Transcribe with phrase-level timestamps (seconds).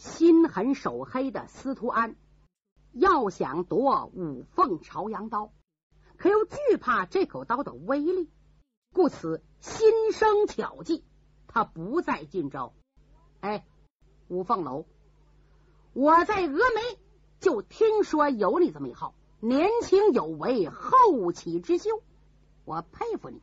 [0.00, 2.16] 心狠手黑的司徒安
[2.90, 5.52] 要想夺五凤朝阳刀，
[6.16, 8.30] 可又惧怕这口刀的威力，
[8.94, 11.04] 故此心生巧计，
[11.48, 12.72] 他不再进招。
[13.40, 13.66] 哎，
[14.28, 14.86] 五凤楼，
[15.92, 16.98] 我在峨眉
[17.38, 22.02] 就听说有你这么一号，年轻有为，后起之秀，
[22.64, 23.42] 我佩服你。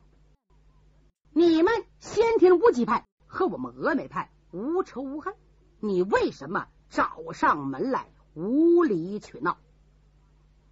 [1.30, 5.36] 你们先天无极派和我们峨眉派无仇无恨，
[5.80, 9.58] 你为什么找上门来无理取闹？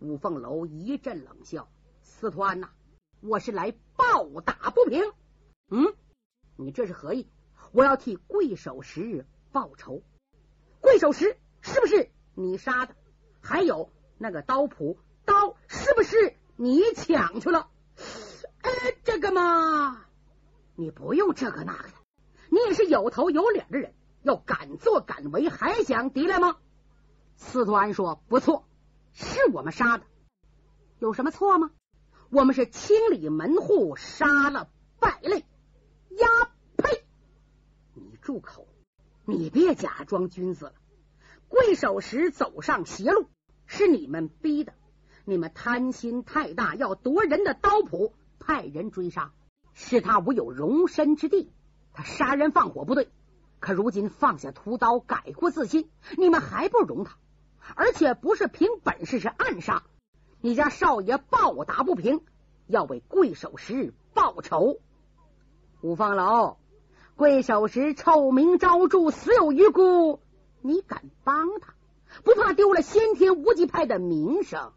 [0.01, 1.69] 五凤楼一阵冷笑
[2.02, 2.70] ：“司徒安呐，
[3.20, 5.12] 我是来报打不平。
[5.70, 5.95] 嗯，
[6.56, 7.29] 你这是何意？
[7.70, 10.02] 我要替贵守石报仇。
[10.80, 12.96] 贵守石是不是你杀的？
[13.41, 17.70] 还有那个刀谱刀是不是你抢去了？
[18.62, 18.70] 哎，
[19.04, 20.04] 这个嘛。”
[20.74, 21.95] 你不用这个那个的，
[22.51, 23.95] 你也是有头有脸的人，
[24.27, 26.57] 要敢作敢为，还想敌来吗？
[27.37, 28.66] 司徒安说：“不错，
[29.13, 30.05] 是我们杀的，
[30.99, 31.71] 有什么错吗？
[32.30, 35.45] 我们是清理门户，杀了败类。”
[36.19, 36.27] 呀
[36.77, 37.04] 呸！
[37.95, 38.66] 你住口！
[39.24, 40.73] 你别假装君子了。
[41.47, 43.29] 贵守时走上邪路，
[43.66, 44.74] 是你们逼的。
[45.24, 49.32] 你们贪心太大，要夺人的刀谱，派人追杀。
[49.73, 51.52] 是他无有容身之地，
[51.93, 53.09] 他杀人放火不对，
[53.59, 57.16] 可如今放下屠刀，改过自新，你们还不容他，
[57.74, 59.82] 而且不是凭本事，是暗杀。
[60.40, 62.21] 你家少爷暴打不平，
[62.66, 64.78] 要为贵守时报仇。
[65.81, 66.59] 五方楼，
[67.16, 70.20] 贵守时臭名昭著，死有余辜，
[70.60, 71.75] 你敢帮他，
[72.25, 74.72] 不怕丢了先天无极派的名声？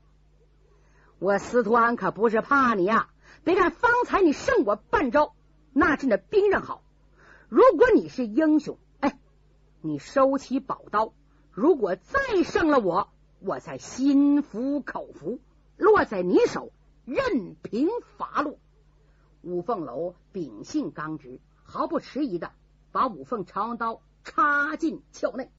[1.19, 3.09] 我司徒安可不是怕你呀。
[3.43, 5.33] 别看方才你胜我半招，
[5.71, 6.81] 那是那兵刃好。
[7.49, 9.19] 如果你是英雄，哎，
[9.81, 11.13] 你收起宝刀。
[11.51, 15.39] 如果再胜了我，我才心服口服，
[15.75, 16.71] 落在你手，
[17.05, 18.59] 任凭发落。
[19.41, 22.51] 五凤楼秉性刚直，毫不迟疑的
[22.91, 25.51] 把五凤朝阳刀插进鞘内。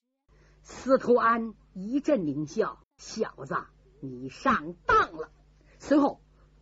[0.63, 3.57] 司徒安一阵狞笑：“小子，
[4.01, 5.31] 你上当了。”
[5.79, 6.21] 随后。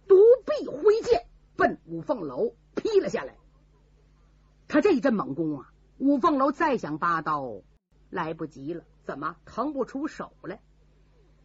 [0.08, 0.16] 独
[0.46, 3.37] 臂挥剑奔五凤楼劈了下来。
[4.68, 7.62] 他这一阵猛攻啊，五凤楼再想拔刀
[8.10, 10.60] 来不及了，怎么腾不出手来？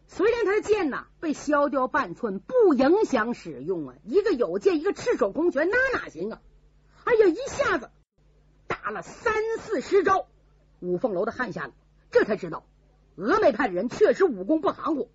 [0.06, 3.94] 虽然他的剑呐被削掉半寸，不影响使用啊。
[4.04, 6.42] 一个有剑，一个赤手空拳，那哪行啊？
[7.04, 7.90] 哎呀，一下子
[8.66, 10.26] 打了三四十招，
[10.80, 11.72] 五凤楼的汗下来，
[12.10, 12.66] 这才知道
[13.16, 15.10] 峨眉派的人确实武功不含糊。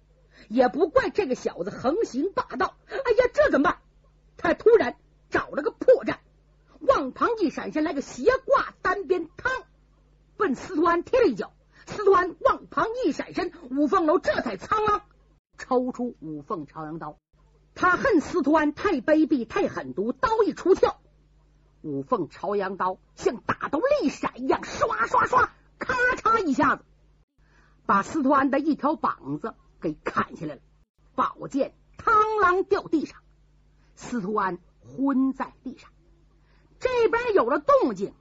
[0.48, 2.75] 也不怪这个小子横行霸道。
[2.88, 3.78] 哎呀，这怎么办？
[4.38, 4.96] 他突然
[5.30, 6.18] 找了个破绽，
[6.79, 9.51] 往旁一闪身，来个斜挂单边汤，
[10.38, 11.51] 奔司徒安踢了一脚。
[11.85, 15.01] 司徒安往旁一闪身，五凤楼这才苍啷
[15.57, 17.18] 抽出五凤朝阳刀。
[17.75, 20.95] 他恨司徒安太卑鄙、太狠毒，刀一出鞘，
[21.81, 26.84] 五凤朝阳刀像打到利闪一样，刷刷刷，咔嚓一下子，
[27.85, 29.53] 把司徒安的一条膀子。
[29.81, 30.62] 给砍下来了，
[31.16, 32.12] 宝剑嘡
[32.44, 33.22] 啷掉地上，
[33.95, 35.89] 司徒安昏在地上。
[36.79, 38.13] 这边有了动静，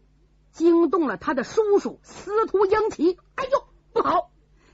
[0.53, 3.19] 惊动了他的叔叔司徒英奇。
[3.37, 4.31] 哎呦，不好！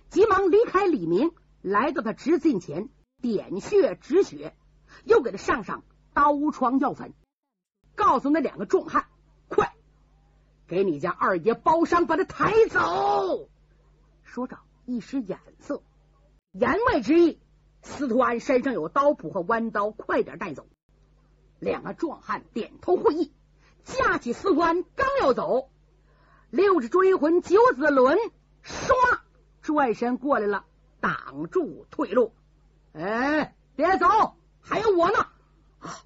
[0.08, 2.88] 急忙离开李明，来到他侄子前，
[3.20, 4.56] 点穴止血，
[5.04, 7.12] 又给他上上刀疮药粉，
[7.94, 9.06] 告诉那两个壮汉：
[9.48, 9.74] 快
[10.66, 13.48] 给你家二爷包伤，把他抬走。
[14.22, 15.82] 说着，一使眼色。
[16.52, 17.40] 言外之意，
[17.82, 20.66] 司徒安身上有刀谱和弯刀，快点带走。
[21.58, 23.32] 两个壮汉点头会意，
[23.84, 25.70] 架起司徒安刚要走，
[26.50, 28.18] 六指追魂九子轮
[28.64, 28.92] 唰
[29.62, 30.64] 转身过来了，
[31.00, 32.32] 挡住退路。
[32.92, 34.06] 哎，别走，
[34.60, 35.18] 还有我呢！
[35.80, 36.00] 啊，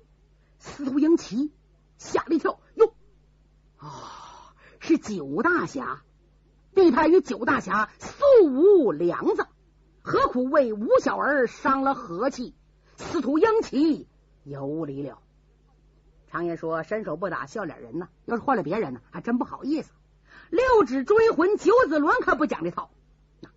[0.58, 1.52] 司徒英奇
[1.98, 2.94] 吓了一跳，哟，
[3.76, 6.02] 啊，是九大侠，
[6.74, 9.46] 地派与九大侠素无梁子。
[10.02, 12.54] 何苦为吴小儿伤了和气？
[12.96, 14.08] 司徒英奇
[14.42, 15.18] 有理了。
[16.30, 19.90] 常言说：“伸手不打笑脸人呢。”要是换了别人呢，还真不好意思。
[20.50, 22.90] 六指追魂九子轮可不讲这套，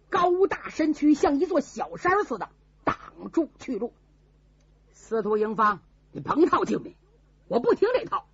[0.09, 2.49] 高大身躯像一座小山似的
[2.83, 2.97] 挡
[3.31, 3.93] 住去路。
[4.91, 5.79] 司徒英方，
[6.11, 6.95] 你甭套精明，
[7.47, 8.27] 我不听这套。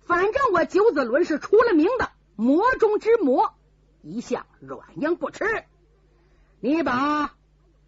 [0.00, 3.54] 反正我九子轮是出了名的魔中之魔，
[4.02, 5.64] 一向软硬不吃。
[6.60, 7.34] 你把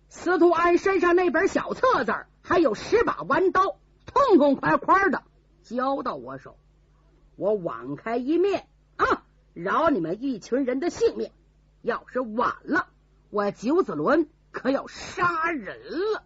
[0.08, 5.22] 司徒安身上那本小册子，还有十把弯刀，痛痛快快的
[5.66, 6.56] 交到我手，
[7.34, 11.32] 我网开一面啊，饶你们一群人的性命。
[11.82, 12.86] 要是晚了，
[13.30, 15.80] 我九子伦可要杀人
[16.12, 16.22] 了。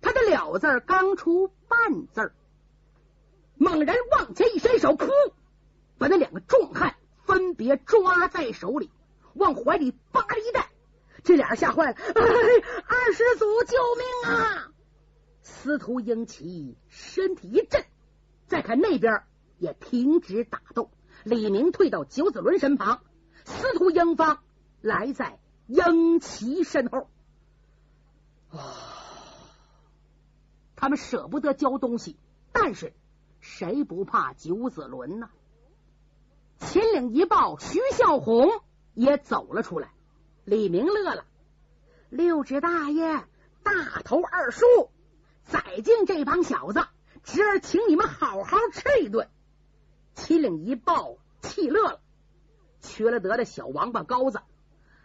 [0.00, 2.32] 他的了字刚出半字，
[3.54, 5.08] 猛然往前一伸手，噗，
[5.96, 8.90] 把那两个壮汉分别抓在手里，
[9.34, 10.70] 往怀里扒了一带。
[11.22, 12.02] 这俩人吓坏了，哎，
[12.88, 14.72] 二师祖救命啊！
[15.40, 17.84] 司徒英奇身体一震，
[18.52, 19.22] 再看那边
[19.56, 20.90] 也停止打斗。
[21.24, 23.00] 李明退到九子伦身旁，
[23.46, 24.40] 司徒英方
[24.82, 25.38] 来在
[25.68, 27.08] 英奇身后。
[30.76, 32.18] 他们舍不得交东西，
[32.52, 32.92] 但是
[33.40, 35.30] 谁不怕九子伦呢？
[36.58, 38.50] 秦岭一报，徐孝宏
[38.92, 39.94] 也走了出来。
[40.44, 41.24] 李明乐了，
[42.10, 43.24] 六指大爷，
[43.62, 44.66] 大头二叔，
[45.46, 46.84] 宰尽这帮小子，
[47.22, 49.28] 侄儿请你们好好吃一顿。
[50.14, 52.00] 七岭一抱，气乐了，
[52.80, 54.40] 缺了德的小王八羔子。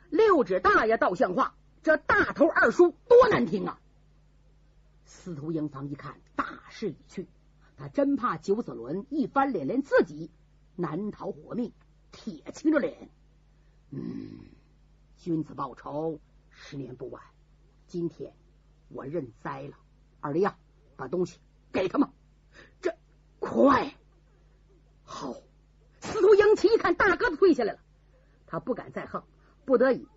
[0.10, 3.80] 六指大爷倒像话，这大头二叔多难听啊！
[5.06, 7.28] 司徒英方一看大势已去，
[7.78, 10.32] 他真怕九子伦一翻脸，连自己
[10.76, 11.72] 难逃活命，
[12.12, 13.10] 铁青着脸，
[13.92, 14.02] 嗯。
[15.18, 17.22] 君子报仇，十年不晚。
[17.88, 18.34] 今天
[18.90, 19.78] 我认栽了。
[20.20, 20.58] 二弟呀，
[20.96, 21.40] 把东西
[21.72, 22.10] 给他们。
[22.82, 22.96] 这
[23.40, 23.94] 快
[25.04, 25.36] 好。
[26.00, 27.80] 司徒英奇一看大哥子退下来了，
[28.46, 29.24] 他不敢再横，
[29.66, 30.08] 不得已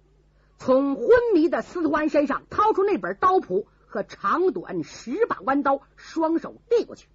[0.58, 7.08] 从昏迷的司徒安身上掏出那本刀谱和长短十把弯刀，双手递过去。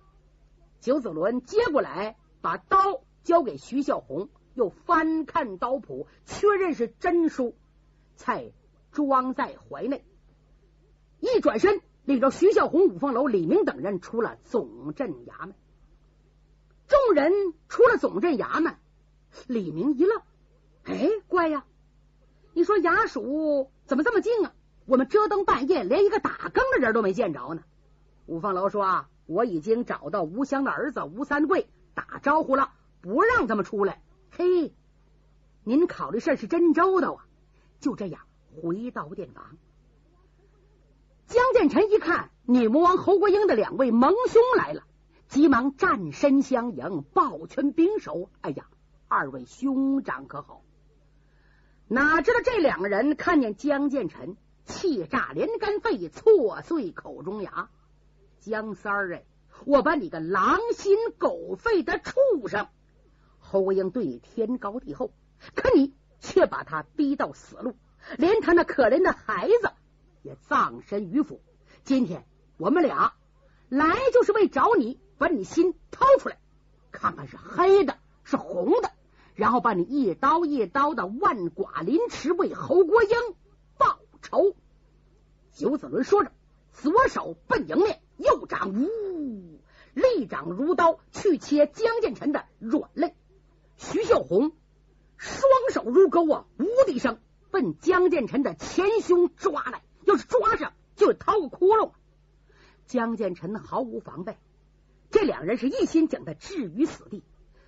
[0.82, 7.56] 九子伦接过来，把刀交给徐孝红，又翻看刀谱，确认是真书。
[8.18, 8.54] 才
[8.94, 10.06] 装在怀内，
[11.20, 15.56] 一转身，领着徐孝红、五凤楼、李明等人出了总镇衙门。
[16.88, 17.34] 众人
[17.68, 18.78] 出了总镇衙门，
[19.48, 20.22] 李明一愣
[20.86, 21.66] ：“哎，怪呀！
[22.54, 24.54] 你说衙署怎么这么静啊？
[24.86, 27.64] 我们遮灯半夜，连一个打更的人都没见着呢。”
[28.28, 32.72] 五凤楼说：“啊，我已经找到吴香的儿子吴三桂打招呼了，
[33.02, 34.74] 不让他们出来。”嘿，
[35.64, 37.26] 您考虑事是真周到啊！
[37.80, 38.22] 就这样
[38.62, 39.58] 回到殿房，
[41.28, 44.84] 江建成一看女魔王侯国英的两位盟兄来了，
[45.28, 48.30] 急忙站身相迎，抱拳冰手。
[48.42, 48.68] 哎呀，
[49.08, 50.62] 二位兄长可好？
[51.88, 57.70] 哪知道这两个人看见江建成，气炸连肝肺，挫碎口中牙。
[58.40, 59.24] 江三儿哎，
[59.66, 62.68] 我把你个狼心狗肺的畜生！
[63.40, 65.12] 侯国英对你天高地厚，
[65.56, 65.94] 可你。
[66.22, 67.76] 却把他逼到死路，
[68.18, 69.70] 连他那可怜的孩子
[70.26, 71.40] 也葬身鱼府。
[71.84, 72.26] 今天
[72.58, 73.14] 我们俩
[73.70, 76.40] 来就是为找你，把你心掏出来，
[76.92, 78.92] 看看是黑的，是红的，
[79.36, 83.10] 然后把你一刀一刀的万剐凌迟，为侯国英
[83.78, 84.56] 报仇。
[85.54, 86.32] 九子伦说着，
[86.74, 89.60] 左手奔迎面，右掌呜，
[89.94, 93.14] 利掌如刀去切江建成的软肋。
[93.78, 94.54] 徐秀红。
[95.18, 95.42] 双
[95.72, 96.46] 手如钩啊！
[96.60, 97.20] 呜的一声，
[97.50, 99.82] 奔江建成的前胸抓来。
[100.06, 101.92] 要是抓上，就掏个窟窿。
[102.86, 104.38] 江建成毫无防备，
[105.12, 107.24] 这两人是一心将他置于死地。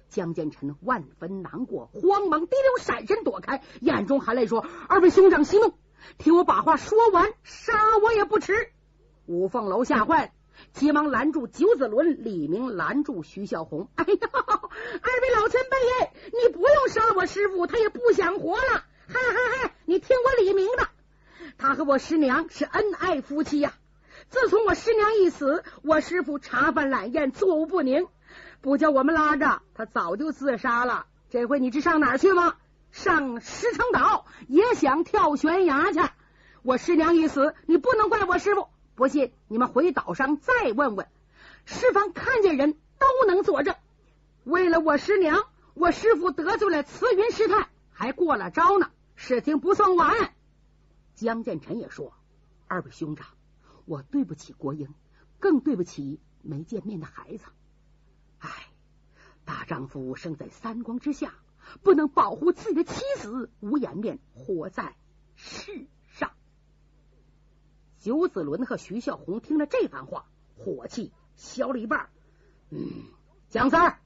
[0.09, 5.73] 江建成万分难过，慌忙滴溜闪身躲开，眼中含泪说：“二位兄长息怒，
[6.17, 8.53] 听我把话说完，杀我也不迟。”
[9.27, 10.31] 五凤楼吓坏了。
[10.73, 13.89] 急忙拦住九子伦，李明拦住徐小红。
[13.95, 18.85] 哎呀，二位老前辈，你不用杀我师傅，他也不想活了。
[19.07, 20.87] 嗨嗨嗨，你听我李明的，
[21.57, 23.73] 他和我师娘是恩爱夫妻呀。
[24.29, 28.07] 自从我师娘一死，我师傅茶饭懒咽，坐无不宁，
[28.61, 31.05] 不叫我们拉着，他早就自杀了。
[31.29, 32.55] 这回你知上哪儿去吗？
[32.91, 35.99] 上石城岛，也想跳悬崖去。
[36.63, 38.67] 我师娘一死，你不能怪我师傅。
[38.95, 41.07] 不信，你们回岛上再问问，
[41.65, 43.75] 师方看见人都能作证。
[44.43, 48.89] 为了我师娘，我师傅得罪了慈云师太，还过了招呢。
[49.15, 50.31] 事情不算完。
[51.17, 52.13] 江建成也说
[52.69, 53.27] ：“二位兄长，
[53.85, 54.93] 我对不起国英，
[55.39, 57.45] 更对不起没见面的孩子。
[58.37, 58.69] 唉，
[59.43, 61.33] 大丈夫生在三光之下，
[61.81, 64.95] 不能保护自己的妻子，无颜面活在
[65.35, 66.31] 世上。”
[67.97, 72.11] 九子伦和徐孝红听了这番话，火气消了一半。
[72.69, 73.05] 嗯，
[73.49, 73.99] 蒋三儿，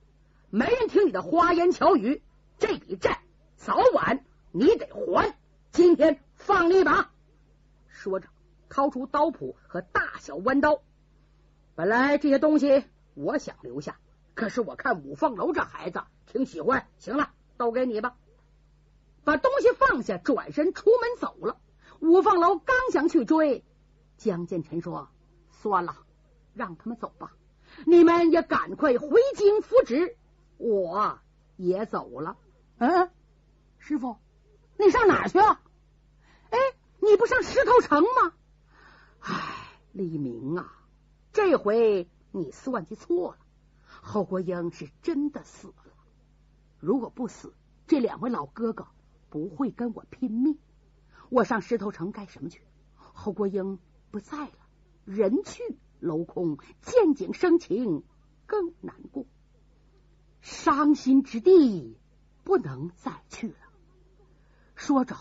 [0.49, 2.21] 没人听你的花言巧语，
[2.57, 3.21] 这笔债
[3.57, 5.37] 早晚你得还。
[5.71, 7.11] 今天放你一把。
[7.87, 8.27] 说着，
[8.69, 10.81] 掏出刀谱和大小弯刀。
[11.75, 12.83] 本来这些东西
[13.13, 13.97] 我想留下，
[14.33, 18.15] 可是我看五凤楼这孩子挺喜欢，行了，都给你吧。
[19.23, 21.57] 把东西放下，转身出门走了。
[21.99, 23.63] 五凤楼刚想去追，
[24.17, 25.09] 江建成说
[25.61, 25.95] ：“算了，
[26.55, 27.33] 让他们走吧。
[27.85, 30.17] 你们也赶快回京复职，
[30.57, 31.19] 我
[31.55, 32.37] 也走了。”
[32.79, 33.11] 嗯，
[33.77, 34.17] 师傅，
[34.77, 35.37] 你上哪去？
[35.37, 35.61] 啊，
[37.01, 38.33] 你不上石头城吗？
[39.19, 40.71] 唉，李明啊，
[41.33, 43.37] 这回你算计错了。
[43.83, 45.73] 侯国英是真的死了。
[46.79, 47.53] 如果不死，
[47.87, 48.87] 这两位老哥哥
[49.29, 50.59] 不会跟我拼命。
[51.29, 52.61] 我上石头城干什么去？
[52.95, 53.79] 侯国英
[54.11, 54.53] 不在了，
[55.05, 58.03] 人去楼空，见景生情
[58.45, 59.25] 更难过，
[60.41, 61.97] 伤心之地
[62.43, 63.55] 不能再去了。
[64.75, 65.15] 说着，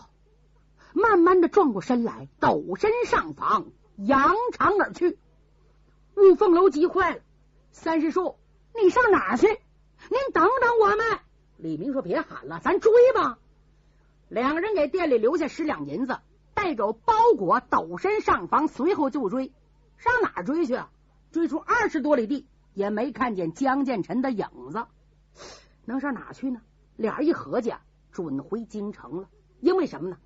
[1.01, 3.67] 慢慢的转过身来，抖身上房，
[3.97, 5.17] 扬长而去。
[6.15, 7.21] 雾凤楼急坏了，
[7.71, 8.37] 三师叔。
[8.81, 9.47] 你上哪去？
[9.47, 11.19] 您等等我们。
[11.57, 13.37] 李明说：“别喊了，咱追吧。”
[14.29, 16.19] 两个人给店里留下十两银子，
[16.53, 19.51] 带走包裹，抖身上房，随后就追。
[19.97, 20.89] 上哪追去啊？
[21.31, 24.85] 追出二十多里地，也没看见江建成的影子。
[25.85, 26.61] 能上哪去呢？
[26.95, 27.73] 俩人一合计，
[28.11, 29.29] 准回京城了。
[29.59, 30.17] 因为什么呢？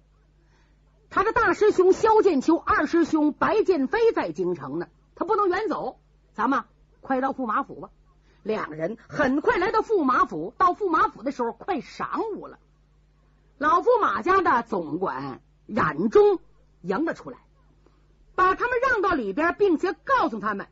[1.16, 5.98] 他的大师兄萧剑秋，二师兄白剑飞在京城呢，他不能远走。
[6.34, 6.66] 咱们
[7.00, 7.90] 快到驸马府吧。
[8.44, 12.60] 两人很快来到驸马府，到驸马府的时候快晌午了。
[13.58, 16.40] 老驸马家的总管冉忠
[16.82, 17.38] 迎了出来，
[18.36, 20.68] 把他们让到里边，并且告诉他们，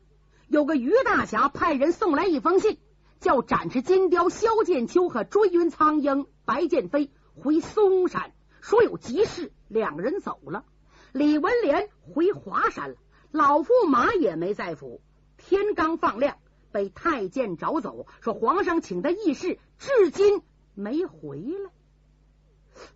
[0.48, 2.76] 有个于大侠派人送来一封信，
[3.18, 7.10] 叫展翅金雕萧剑秋和追云苍鹰白剑飞
[7.42, 9.52] 回嵩山，说有急事。
[9.68, 10.64] 两人走了，
[11.12, 12.96] 李文莲回华山了，
[13.30, 15.02] 老驸马也没在府。
[15.36, 16.38] 天刚放亮。
[16.72, 20.42] 被太监找走，说皇上请的议事，至今
[20.74, 21.70] 没回来。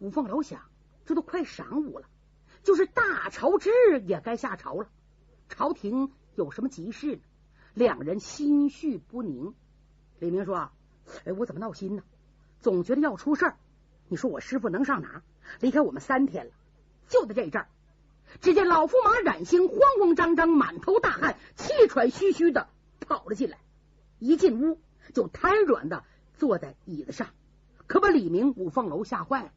[0.00, 0.62] 五凤楼想，
[1.06, 2.08] 这都快晌午了，
[2.64, 4.88] 就是大朝之日也该下朝了。
[5.48, 7.22] 朝廷有什么急事呢？
[7.74, 9.54] 两人心绪不宁。
[10.18, 10.72] 李明说
[11.24, 12.02] ：“哎，我怎么闹心呢？
[12.58, 13.58] 总觉得要出事儿。
[14.08, 15.22] 你说我师傅能上哪？
[15.60, 16.52] 离开我们三天了，
[17.08, 17.68] 就在这阵儿。
[18.40, 22.68] 只见老驸马冉兴慌慌张张，满头大汗，气喘吁吁的
[23.00, 23.58] 跑了进来。
[24.18, 24.78] 一进屋
[25.14, 26.04] 就瘫软的
[26.36, 27.28] 坐在椅子上，
[27.86, 29.50] 可把李明、五凤楼吓坏了。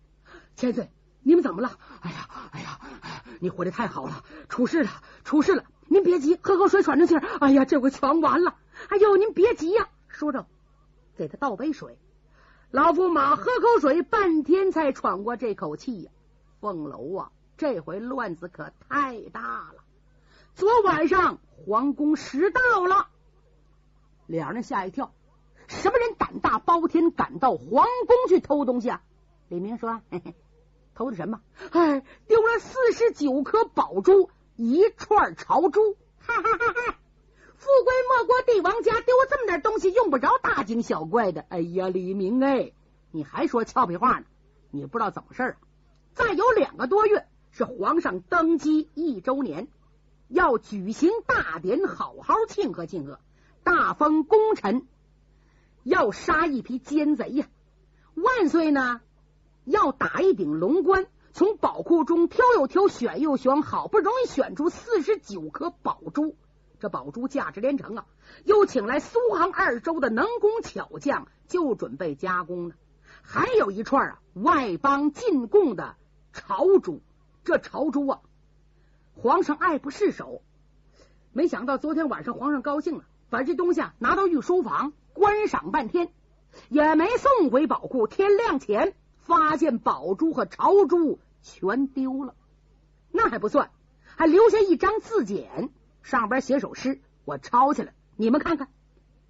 [0.56, 0.90] 千岁，
[1.22, 1.78] 你们怎么了？
[2.02, 2.80] 哎呀，哎呀，
[3.40, 4.24] 你回来太好了！
[4.48, 4.90] 出事了，
[5.26, 5.66] 出事了！
[5.88, 7.20] 您别急，喝口水喘喘气儿。
[7.42, 8.56] 哎呀，这回全完了！
[8.88, 9.90] 哎呦，您别急呀！
[10.08, 10.46] 说着，
[11.18, 12.00] 给他倒杯水。
[12.72, 16.12] 老驸马喝口水，半天才喘过这口气呀。
[16.62, 19.84] 凤楼啊，这回乱子可太大了！
[20.56, 23.10] 昨晚上皇宫失盗了。
[24.26, 25.14] 两人吓一跳，
[25.68, 29.02] 什么人胆大包天，敢到皇宫去偷东西啊？
[29.50, 30.34] 李明说：“嘿嘿，
[30.96, 31.42] 偷的什么？
[31.72, 35.98] 哎，丢了四十九颗宝珠，一串朝珠。
[36.20, 37.00] 哈哈哈哈！
[37.62, 41.46] 富贵莫过帝王家，丢这么点东西，用不着大惊小怪的。
[41.48, 42.72] 哎呀，李明哎，
[43.12, 44.26] 你还说俏皮话呢？
[44.72, 45.58] 你不知道怎么事儿？
[46.16, 49.68] 再有两个多月是皇上登基一周年，
[50.28, 53.20] 要举行大典，好好庆贺庆贺。”
[53.64, 54.88] 大封功臣，
[55.84, 57.48] 要杀一批奸贼呀！
[58.16, 59.02] 万岁呢，
[59.66, 66.36] 要打一顶龙冠，从宝库中挑又挑，选又选，好不容易选出四十九颗宝珠。
[66.82, 68.06] 这宝珠价值连城啊！
[68.44, 72.76] 又请来苏杭二州的能工巧匠，就准备加工呢。
[73.22, 75.96] 还有一串啊，外邦进贡的
[76.34, 77.04] 朝珠。
[77.44, 78.22] 这朝珠啊，
[79.14, 80.42] 皇上爱不释手。
[81.32, 83.06] 没想到昨天晚上皇上高兴了。
[83.30, 86.12] 把这东西啊拿到御书房观赏半天，
[86.68, 88.08] 也没送回宝库。
[88.08, 92.34] 天亮前发现宝珠和朝珠全丢了，
[93.12, 93.70] 那还不算，
[94.18, 95.70] 还留下一张字简，
[96.02, 98.68] 上边写首诗，我抄下来，你们看看。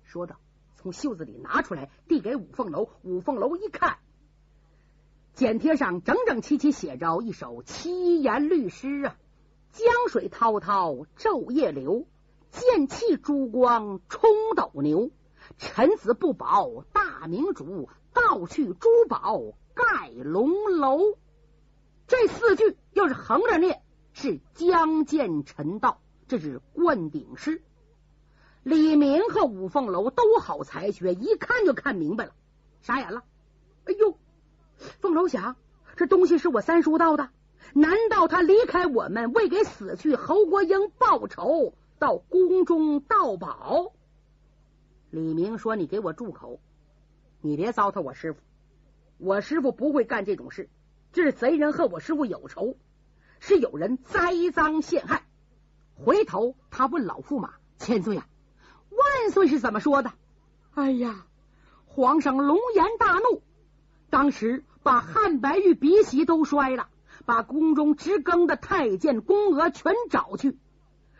[0.03, 0.35] 说着，
[0.75, 2.89] 从袖子里拿出来，递给五凤楼。
[3.03, 3.97] 五凤楼一看，
[5.33, 9.15] 简贴上整整齐齐写着一首七言律诗啊
[9.71, 12.07] ：“江水滔滔，昼夜流。”
[12.51, 15.09] 剑气珠光冲斗牛，
[15.57, 20.99] 臣子不保大明主，盗去珠宝盖龙楼。
[22.07, 26.01] 这四句要是横着念，是江建臣道，
[26.31, 27.61] 这是灌顶诗。
[28.63, 32.31] 李明和五凤楼都好才学，一看就看明白了，
[32.79, 33.25] 傻眼了。
[33.83, 34.17] 哎呦，
[35.01, 35.57] 凤楼想，
[35.97, 37.31] 这东西是我三叔盗的，
[37.73, 41.73] 难道他离开我们，为给死去侯国英报仇？
[41.99, 43.91] 到宫中盗宝，
[45.09, 46.61] 李明说：“你给我住口！
[47.41, 48.39] 你别糟蹋我师傅，
[49.17, 50.69] 我师傅不会干这种事。
[51.11, 52.77] 这是贼人和我师傅有仇，
[53.41, 55.25] 是有人栽赃陷害。
[55.95, 58.25] 回头他问老驸马：“千岁呀，
[58.89, 60.11] 万岁是怎么说的？”
[60.73, 61.25] 哎呀，
[61.85, 63.41] 皇上龙颜大怒，
[64.09, 66.87] 当时把汉白玉鼻息都摔了，
[67.25, 70.57] 把宫中值更的太监、宫娥全找去，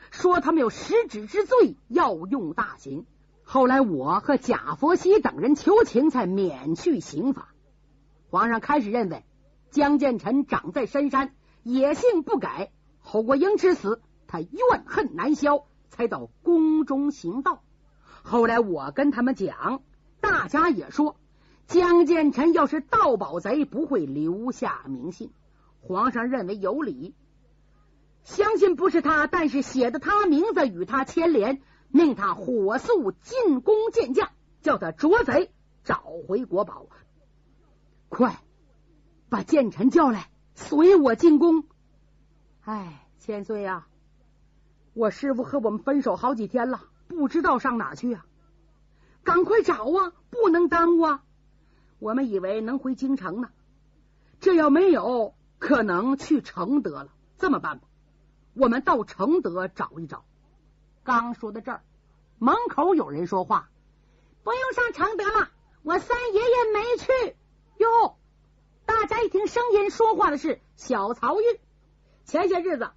[0.10, 3.06] 说他们有十指之罪，要用大刑。
[3.44, 7.50] 后来我和贾佛熙等人求情，才免去刑罚。
[8.30, 9.25] 皇上开始认为
[9.70, 12.72] 江建臣长在深山，野性不改。
[13.01, 14.01] 侯国英之死，
[14.32, 17.62] 他怨恨难消，才到宫中行道。
[18.24, 19.82] 后来我跟他们讲，
[20.22, 21.18] 大家也说
[21.68, 25.34] 江建臣要是盗宝贼，不会留下名信。
[25.82, 27.14] 皇上认为有理，
[28.24, 31.62] 相信不是他，但是写的他名字与他牵连。
[31.90, 35.52] 命他火速进宫见驾，叫他捉贼，
[35.84, 36.88] 找回国宝。
[38.08, 38.42] 快
[39.28, 41.66] 把剑臣叫来，随我进宫。
[42.62, 43.88] 哎，千岁呀，
[44.94, 48.26] 我师傅和我们分手好几天了，不知道上哪去啊！
[49.24, 51.24] 赶快找啊，不能耽误啊！
[52.00, 53.50] 我们以为能回京城呢，
[54.40, 57.10] 这要没有，可能去承德了。
[57.38, 57.88] 这么办吧，
[58.54, 60.26] 我们到承德找一找。
[61.04, 61.84] 刚说到这儿，
[62.38, 63.70] 门口有人说话
[64.44, 65.50] ：“不用上承德了，
[65.84, 67.36] 我三爷爷没去。”
[67.80, 68.18] 哟，
[68.86, 71.44] 大家一听声音，说话的是小曹玉。
[72.26, 72.92] 前些日子，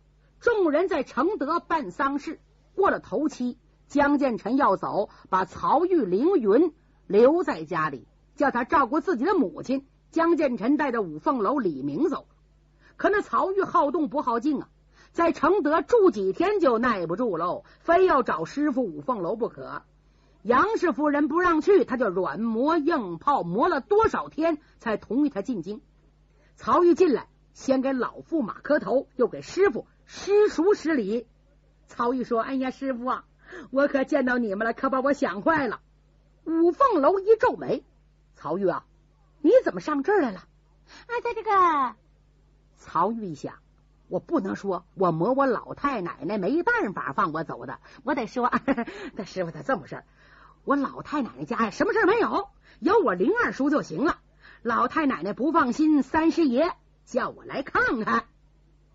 [0.45, 2.39] 众人在承德办丧事，
[2.75, 3.57] 过了头七，
[3.89, 6.75] 江建臣要走，把曹玉、凌云
[7.07, 9.87] 留在家里，叫他照顾自己的母亲。
[10.11, 12.27] 江建臣带着五凤楼李明走，
[12.99, 14.69] 可那曹玉好动不好静啊。
[15.13, 19.81] 在承德住几天就耐不住喽，非要找师傅五凤楼不可。
[20.43, 25.81] 杨氏夫人不让去，他就软磨硬泡，磨了多少天才同意他进京。
[26.55, 31.26] 曹玉进来，先给老驸马磕头，又给师傅施熟施礼。
[31.86, 33.25] 曹玉说：“哎呀，师傅啊，
[33.71, 35.80] 我可见到你们了，可把我想坏了。”
[36.45, 37.84] 五凤楼一皱眉
[38.36, 38.84] ：“曹玉啊，
[39.40, 40.38] 你怎么上这儿来了？”
[41.06, 41.97] 啊，在这个。
[42.76, 43.54] 曹玉一想。
[44.08, 47.80] 我不能说，我磨我老太奶奶没办法放我走的。
[48.04, 48.52] 我得说，
[49.17, 50.04] 那师傅他这么事儿，
[50.64, 54.21] 我老太奶奶家呀，什么事儿没有，有我林二叔就行了。
[54.62, 56.71] 老太奶奶不放心，三师爷
[57.06, 58.25] 叫我来看看。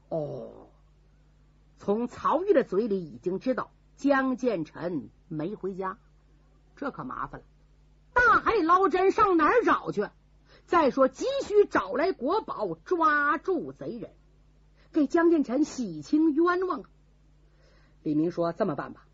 [0.09, 0.68] 哦，
[1.79, 5.97] 从曹玉的嘴里已经知道江建臣没回家，
[6.75, 7.45] 这可麻烦了。
[8.13, 10.07] 大海捞针，上哪儿找去？
[10.65, 14.11] 再说，急需找来国宝，抓住贼人。
[14.91, 16.89] 给江建臣洗清冤枉啊。
[18.03, 19.05] 李明说：“这么办吧，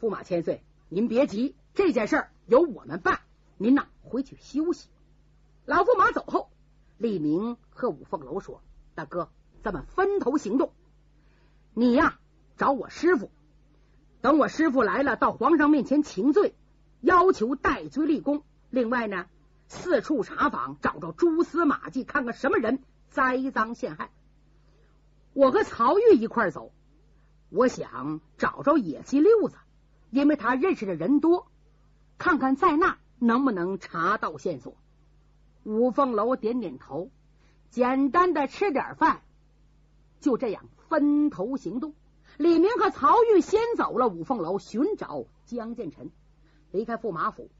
[0.00, 3.20] 驸马千岁，您别急，这件事儿由我们办。
[3.56, 4.88] 您呐，回去休息。”
[5.64, 6.50] 老驸马走后，
[6.98, 8.60] 李明和五凤楼说
[8.94, 9.30] ：“大哥，
[9.62, 10.72] 咱们分头行动。
[11.74, 12.18] 你呀，
[12.56, 13.30] 找我师傅，
[14.20, 16.54] 等我师傅来了，到皇上面前请罪，
[17.00, 18.42] 要求戴罪立功。
[18.68, 19.26] 另外呢，
[19.68, 24.10] 四处查访，找着蛛丝马迹，看看什么人栽赃陷害。”
[25.32, 26.72] 我和曹玉一块走，
[27.48, 29.56] 我想找着野鸡六子，
[30.10, 31.46] 因为他认识的人多，
[32.18, 34.76] 看看在那能不能查到线索。
[35.64, 37.10] 五凤楼点点头，
[37.70, 39.22] 简单的吃点饭，
[40.20, 41.94] 就这样分头行动。
[42.36, 46.10] 李明和曹玉先走了，五凤楼寻找江建臣，
[46.70, 47.50] 离开驸马府，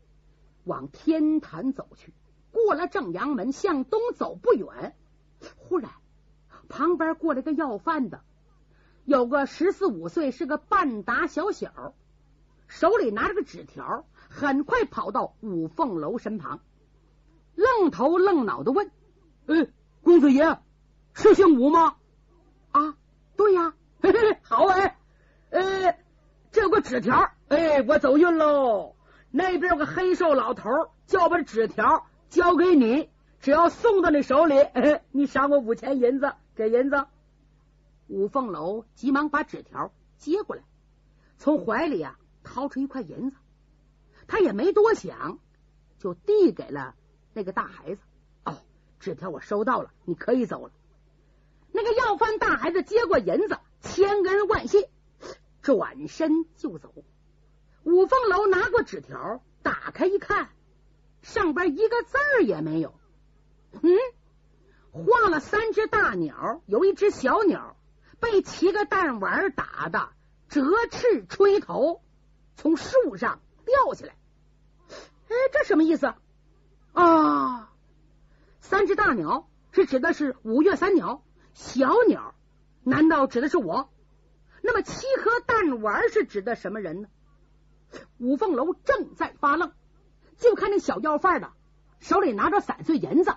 [0.64, 2.12] 往天坛走去。
[2.50, 4.94] 过了正阳门，向东走不远，
[5.56, 5.90] 忽然。
[6.68, 8.20] 旁边过来个要饭的，
[9.06, 11.94] 有个十四五岁，是个半打小小，
[12.66, 16.60] 手里拿着个纸条，很快跑到五凤楼身旁，
[17.54, 18.90] 愣头愣脑的问
[19.48, 19.70] ：“哎，
[20.02, 20.60] 公子爷
[21.14, 21.96] 是姓武吗
[22.72, 22.96] ？”“啊，
[23.36, 24.96] 对呀，嘿嘿，好哎，
[25.50, 25.96] 呃，
[26.50, 28.96] 这有个纸条，哎，我走运喽。
[29.30, 30.68] 那边有个黑瘦老头，
[31.06, 33.08] 叫把纸条交给你，
[33.40, 37.06] 只要送到你手里，哎 你赏我五千银子。”给银子，
[38.08, 40.62] 五凤楼急忙把纸条接过来，
[41.38, 43.36] 从怀里啊掏出一块银子，
[44.26, 45.38] 他也没多想，
[45.98, 46.94] 就递给了
[47.32, 48.02] 那个大孩子。
[48.44, 48.58] 哦，
[49.00, 50.72] 纸条我收到了，你可以走了。
[51.72, 54.88] 那个要饭大孩子接过银子，千恩万谢，
[55.62, 56.92] 转身就走。
[57.82, 60.50] 五凤楼拿过纸条，打开一看，
[61.22, 62.94] 上边一个字儿也没有。
[63.72, 63.92] 嗯。
[64.92, 67.78] 画了三只大鸟，有一只小鸟
[68.20, 70.10] 被七个弹丸打的
[70.50, 72.02] 折翅吹头，
[72.56, 74.14] 从树上掉下来。
[74.90, 76.12] 哎，这什么意思
[76.92, 77.72] 啊？
[78.60, 82.34] 三只大鸟是指的是五岳三鸟，小鸟
[82.82, 83.88] 难道指的是我？
[84.62, 87.08] 那么七颗弹丸是指的什么人呢？
[88.18, 89.72] 五凤楼正在发愣，
[90.38, 91.52] 就看那小要饭的
[91.98, 93.36] 手里拿着散碎银子，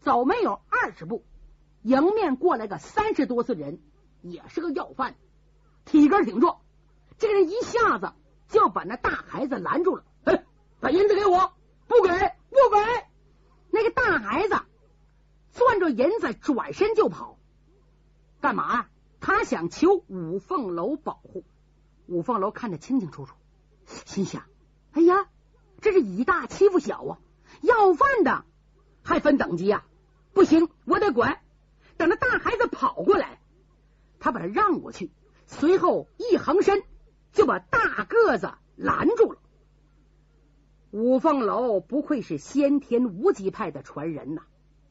[0.00, 1.24] 走没有二十步，
[1.82, 3.80] 迎面过来个三十多岁人，
[4.22, 5.16] 也是个要饭，
[5.84, 6.60] 体格挺壮。
[7.18, 8.12] 这个人一下子
[8.48, 10.44] 就把那大孩子拦住了，哎，
[10.80, 11.52] 把银子给我！
[11.86, 13.06] 不给，不给！
[13.70, 14.56] 那个大孩子
[15.52, 17.35] 攥着银子，转身就跑，
[18.46, 18.88] 干嘛呀？
[19.18, 21.42] 他想求五凤楼保护。
[22.06, 23.34] 五凤楼看得清清楚楚，
[23.86, 24.44] 心想：
[24.92, 25.26] 哎呀，
[25.80, 27.18] 这是以大欺负小啊！
[27.60, 28.44] 要饭的
[29.02, 29.84] 还分等级呀？
[30.32, 31.40] 不行，我得管。
[31.96, 33.40] 等那大孩子跑过来，
[34.20, 35.10] 他把他让过去，
[35.48, 36.84] 随后一横身。
[37.32, 39.40] 就把大个子拦住了。
[40.92, 44.42] 五凤楼不愧是先天无极派的传人呐，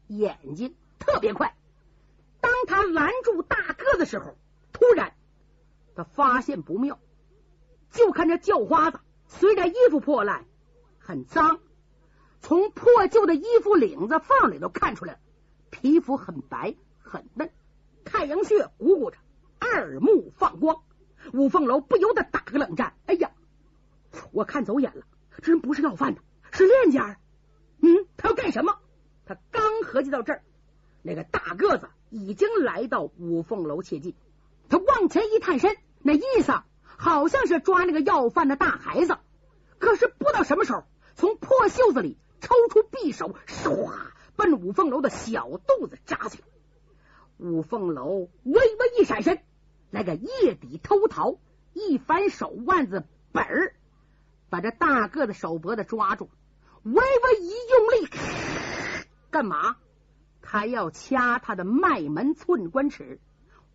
[0.07, 1.55] 眼睛特别快。
[2.65, 4.37] 他拦住大个子时候，
[4.71, 5.13] 突然
[5.95, 6.99] 他发现不妙，
[7.91, 10.45] 就看这叫花子虽然衣服破烂
[10.99, 11.59] 很脏，
[12.41, 15.19] 从破旧的衣服领子缝里头看出来，
[15.69, 17.51] 皮肤很白很嫩，
[18.03, 19.17] 太阳穴鼓鼓着，
[19.59, 20.81] 二目放光。
[21.33, 22.93] 五凤楼不由得打个冷战。
[23.07, 23.31] 哎呀，
[24.31, 25.05] 我看走眼了，
[25.41, 27.19] 这人不是要饭的，是练家。
[27.81, 28.77] 嗯，他要干什么？
[29.25, 30.43] 他刚合计到这儿，
[31.01, 34.15] 那个大个子已经来到五凤楼切近。
[34.69, 36.53] 他往前一探身，那意思
[36.85, 39.17] 好像是抓那个要饭的大孩子。
[39.79, 43.91] 可是不知道什么时候，从破袖子里抽出匕首，唰，
[44.37, 46.41] 奔五凤楼的小肚子扎去。
[47.37, 49.39] 五凤楼微微一闪身。
[49.91, 51.37] 来个夜底偷桃，
[51.73, 53.75] 一反手腕子本儿，
[54.49, 56.29] 把这大个子手脖子抓住，
[56.83, 58.09] 微微一用力，
[59.31, 59.77] 干嘛？
[60.45, 63.19] 他要掐他的脉门寸关尺。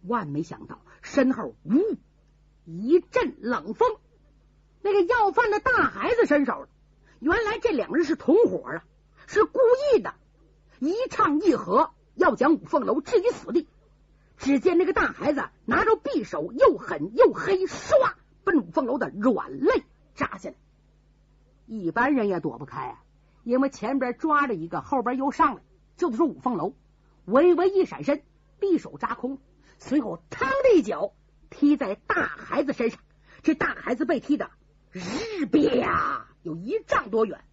[0.06, 1.98] 万没想到，身后呜
[2.64, 3.98] 一阵冷风，
[4.80, 6.68] 那个要饭的大孩子伸手了。
[7.18, 8.84] 原来这两人是同伙啊，
[9.26, 9.58] 是故
[9.94, 10.14] 意的，
[10.78, 13.68] 一唱一和，要将五凤楼置于死地。
[14.38, 20.54] 只见那个大孩子拿着匕首，又狠又黑，唰，奔五凤楼的软肋扎下来。
[21.66, 23.02] 一般人也躲不开啊，
[23.44, 25.62] 因为前边抓着一个，后边又上来，
[26.00, 26.74] 就是五凤楼。
[27.26, 28.22] 微微一闪身，
[28.58, 29.38] 匕首扎空，
[29.78, 31.12] 随后嘡的一脚
[31.50, 32.98] 踢在大孩子身上。
[33.42, 34.50] 这大孩子被踢的
[34.90, 37.44] 日呀，有一丈多远。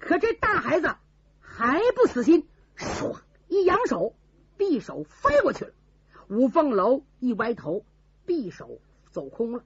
[0.00, 0.96] 可这大孩子
[1.38, 4.16] 还不死心，唰一扬手，
[4.58, 5.72] 匕首飞过去了。
[6.28, 7.84] 五凤楼一歪头，
[8.26, 8.80] 匕首
[9.12, 9.62] 走空了。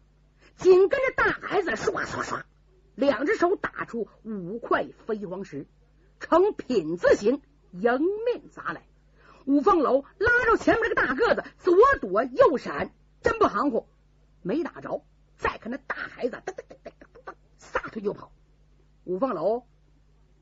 [0.57, 2.43] 紧跟着大孩子唰唰唰，
[2.95, 5.67] 两只手打出五块飞黄石，
[6.21, 7.41] 呈品字形
[7.73, 8.83] 迎面砸来。
[9.45, 13.87] 五凤楼拉着前面那个大个子，左躲右闪，真不含糊，
[14.43, 15.05] 没打着。
[15.37, 18.33] 再看那大孩子，噔噔噔噔噔噔，撒腿就跑。
[19.05, 19.65] 五凤楼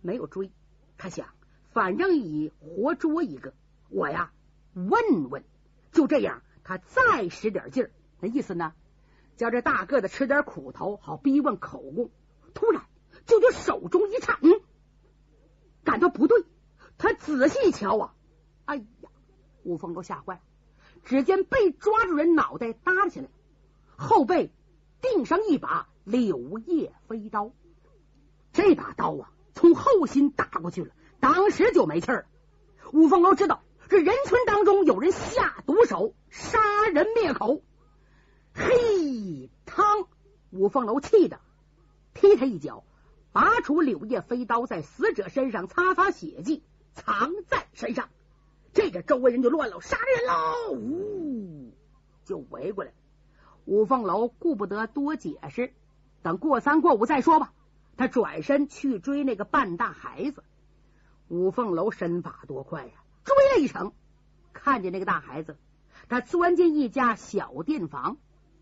[0.00, 0.50] 没有追，
[0.96, 1.28] 他想，
[1.72, 3.52] 反正已活捉一个，
[3.88, 4.32] 我呀
[4.72, 5.44] 问问。
[5.92, 8.72] 就这样，他再使点劲儿，那意思呢？
[9.36, 12.10] 叫这大个子吃点苦头，好逼问口供。
[12.54, 12.86] 突然，
[13.26, 14.60] 就觉手中一颤，嗯，
[15.82, 16.44] 感到不对。
[16.98, 18.14] 他仔细瞧啊，
[18.64, 19.10] 哎呀，
[19.62, 20.40] 吴凤都吓坏了。
[21.04, 23.28] 只见被抓住人脑袋耷拉起来，
[23.96, 24.50] 后背
[25.00, 27.52] 钉上一把柳叶飞刀。
[28.52, 32.26] 这把刀啊，从后心打过去了，当时就没气儿。
[32.92, 33.62] 吴凤楼知道。
[33.86, 37.60] 这人群当中有人下毒手，杀人灭口。
[38.54, 40.08] 嘿，汤
[40.50, 41.38] 五凤楼气的
[42.14, 42.82] 踢他一脚，
[43.30, 48.08] 拔出柳叶飞刀，在死者身上擦擦血迹，藏在身上。
[48.72, 50.72] 这个周围人就乱了，杀人喽！
[50.72, 51.72] 呜，
[52.24, 52.92] 就围过来。
[53.66, 55.72] 五凤楼顾不得多解释，
[56.22, 57.52] 等过三过五再说吧。
[57.96, 60.42] 他转身去追那个半大孩子。
[61.28, 62.92] 五凤楼身法多快呀！
[63.24, 63.92] 追了一程，
[64.52, 65.56] 看见那个大孩子，
[66.08, 68.16] 他钻进一家小店房，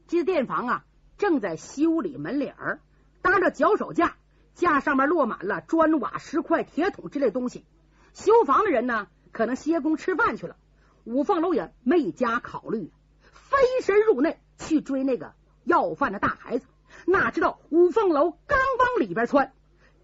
[0.07, 0.85] 这店房啊
[1.17, 2.81] 正在修理门脸儿，
[3.23, 4.17] 搭着脚手架，
[4.55, 7.65] 架上面落满了砖瓦石块、铁桶之类东西。
[8.13, 10.57] 修房的人呢，可能歇工吃饭去了。
[11.05, 12.93] 五凤楼也没加考虑，
[13.33, 16.67] 飞身入内去追那个要饭的大孩子。
[17.07, 19.53] 哪知道五凤楼刚往里边窜，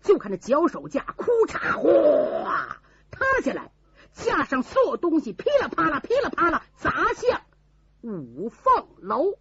[0.02, 3.70] 就看那脚手架，库嚓哗塌下来。
[4.12, 7.42] 架上所有东西噼里啪啦、噼里啪啦砸向
[8.02, 9.38] 五凤楼。